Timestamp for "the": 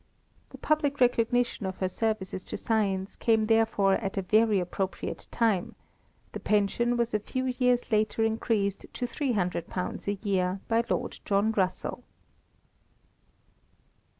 0.49-0.57, 6.31-6.39